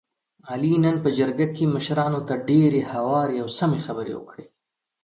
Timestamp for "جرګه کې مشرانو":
1.17-2.19